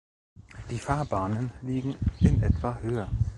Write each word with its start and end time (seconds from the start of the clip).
Die 0.71 0.79
Fahrbahnen 0.79 1.51
liegen 1.61 1.95
in 2.21 2.41
etwa 2.41 2.79
Höhe. 2.79 3.07